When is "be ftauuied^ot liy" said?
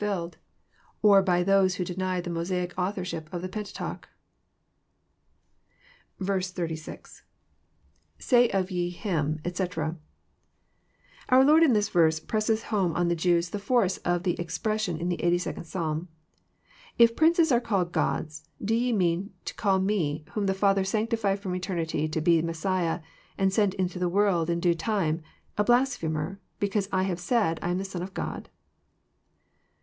0.01-1.45